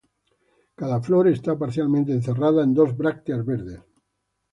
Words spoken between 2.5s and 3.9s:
en dos brácteas verdes.